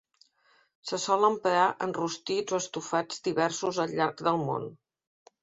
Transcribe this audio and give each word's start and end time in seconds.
Se 0.91 0.97
sol 1.03 1.27
emprar 1.27 1.65
en 1.87 1.93
rostits 1.97 2.57
o 2.57 2.61
estofats 2.63 3.23
diversos 3.29 3.83
al 3.85 3.95
llarg 4.01 4.27
del 4.31 4.43
món. 4.51 4.69